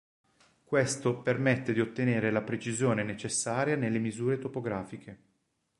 Questo 0.63 1.21
permette 1.21 1.73
di 1.73 1.79
ottenere 1.79 2.31
la 2.31 2.41
precisione 2.41 3.03
necessaria 3.03 3.75
nelle 3.75 3.99
misure 3.99 4.39
topografiche. 4.39 5.19